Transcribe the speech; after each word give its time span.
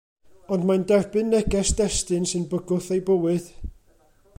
Ond 0.55 0.63
mae'n 0.69 0.85
derbyn 0.91 1.29
neges 1.35 1.75
destun 1.83 2.27
sy'n 2.33 2.49
bygwth 2.55 2.93
ei 2.97 3.05
bywyd. 3.13 3.57